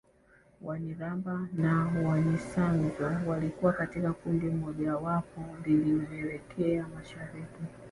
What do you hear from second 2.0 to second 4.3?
Wanyisanzu walikuwa katika